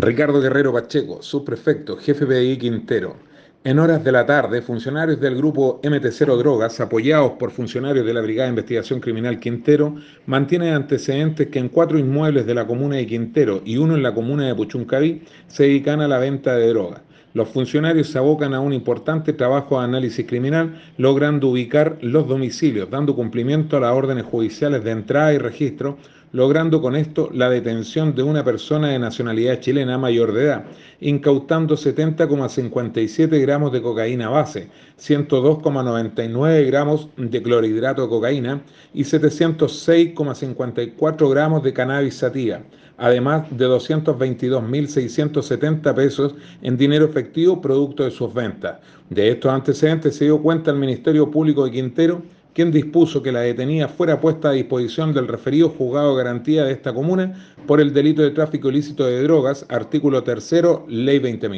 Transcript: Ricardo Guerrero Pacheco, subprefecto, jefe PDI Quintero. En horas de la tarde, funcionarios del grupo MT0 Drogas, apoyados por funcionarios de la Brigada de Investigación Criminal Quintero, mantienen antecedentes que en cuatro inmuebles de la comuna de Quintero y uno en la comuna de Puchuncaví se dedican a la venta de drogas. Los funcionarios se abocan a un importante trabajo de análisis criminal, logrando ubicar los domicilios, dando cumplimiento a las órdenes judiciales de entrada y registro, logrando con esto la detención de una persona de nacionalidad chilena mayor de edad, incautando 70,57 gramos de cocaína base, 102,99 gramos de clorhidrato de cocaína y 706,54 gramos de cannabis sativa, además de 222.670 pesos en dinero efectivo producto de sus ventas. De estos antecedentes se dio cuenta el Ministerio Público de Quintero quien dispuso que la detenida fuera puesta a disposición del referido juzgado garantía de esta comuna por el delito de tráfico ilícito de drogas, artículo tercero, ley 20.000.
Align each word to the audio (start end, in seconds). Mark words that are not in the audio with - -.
Ricardo 0.00 0.40
Guerrero 0.40 0.72
Pacheco, 0.72 1.20
subprefecto, 1.22 1.96
jefe 1.96 2.24
PDI 2.24 2.56
Quintero. 2.56 3.16
En 3.64 3.80
horas 3.80 4.04
de 4.04 4.12
la 4.12 4.24
tarde, 4.24 4.62
funcionarios 4.62 5.18
del 5.18 5.34
grupo 5.34 5.80
MT0 5.82 6.36
Drogas, 6.36 6.78
apoyados 6.78 7.32
por 7.32 7.50
funcionarios 7.50 8.06
de 8.06 8.14
la 8.14 8.20
Brigada 8.20 8.46
de 8.46 8.52
Investigación 8.52 9.00
Criminal 9.00 9.40
Quintero, 9.40 9.96
mantienen 10.26 10.74
antecedentes 10.74 11.48
que 11.48 11.58
en 11.58 11.68
cuatro 11.68 11.98
inmuebles 11.98 12.46
de 12.46 12.54
la 12.54 12.64
comuna 12.64 12.94
de 12.94 13.08
Quintero 13.08 13.60
y 13.64 13.76
uno 13.76 13.96
en 13.96 14.04
la 14.04 14.14
comuna 14.14 14.46
de 14.46 14.54
Puchuncaví 14.54 15.24
se 15.48 15.64
dedican 15.64 16.00
a 16.00 16.06
la 16.06 16.18
venta 16.18 16.54
de 16.54 16.68
drogas. 16.68 17.00
Los 17.34 17.48
funcionarios 17.48 18.08
se 18.08 18.18
abocan 18.18 18.54
a 18.54 18.60
un 18.60 18.72
importante 18.72 19.32
trabajo 19.32 19.78
de 19.78 19.84
análisis 19.84 20.26
criminal, 20.26 20.80
logrando 20.96 21.48
ubicar 21.48 21.98
los 22.02 22.28
domicilios, 22.28 22.88
dando 22.88 23.16
cumplimiento 23.16 23.76
a 23.76 23.80
las 23.80 23.92
órdenes 23.92 24.24
judiciales 24.24 24.84
de 24.84 24.92
entrada 24.92 25.34
y 25.34 25.38
registro, 25.38 25.98
logrando 26.32 26.82
con 26.82 26.96
esto 26.96 27.30
la 27.32 27.48
detención 27.48 28.14
de 28.14 28.22
una 28.22 28.44
persona 28.44 28.88
de 28.88 28.98
nacionalidad 28.98 29.60
chilena 29.60 29.96
mayor 29.98 30.32
de 30.32 30.44
edad, 30.44 30.64
incautando 31.00 31.76
70,57 31.76 33.40
gramos 33.40 33.72
de 33.72 33.82
cocaína 33.82 34.28
base, 34.28 34.68
102,99 34.98 36.66
gramos 36.66 37.08
de 37.16 37.42
clorhidrato 37.42 38.02
de 38.02 38.08
cocaína 38.08 38.62
y 38.92 39.04
706,54 39.04 41.30
gramos 41.30 41.62
de 41.62 41.72
cannabis 41.72 42.16
sativa, 42.16 42.60
además 42.98 43.46
de 43.50 43.66
222.670 43.66 45.94
pesos 45.94 46.34
en 46.62 46.76
dinero 46.76 47.06
efectivo 47.06 47.60
producto 47.60 48.04
de 48.04 48.10
sus 48.10 48.34
ventas. 48.34 48.78
De 49.08 49.30
estos 49.30 49.52
antecedentes 49.52 50.16
se 50.16 50.26
dio 50.26 50.42
cuenta 50.42 50.70
el 50.70 50.76
Ministerio 50.78 51.30
Público 51.30 51.64
de 51.64 51.70
Quintero 51.70 52.22
quien 52.58 52.72
dispuso 52.72 53.22
que 53.22 53.30
la 53.30 53.42
detenida 53.42 53.86
fuera 53.86 54.20
puesta 54.20 54.48
a 54.48 54.52
disposición 54.52 55.14
del 55.14 55.28
referido 55.28 55.68
juzgado 55.68 56.16
garantía 56.16 56.64
de 56.64 56.72
esta 56.72 56.92
comuna 56.92 57.32
por 57.68 57.80
el 57.80 57.94
delito 57.94 58.20
de 58.20 58.32
tráfico 58.32 58.68
ilícito 58.68 59.06
de 59.06 59.22
drogas, 59.22 59.64
artículo 59.68 60.24
tercero, 60.24 60.84
ley 60.88 61.20
20.000. 61.20 61.56